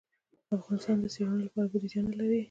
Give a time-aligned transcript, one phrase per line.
[0.57, 2.39] افغانستان د څېړنو لپاره بودیجه نه لري.